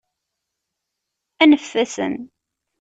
[1.41, 2.15] Aneft-asen!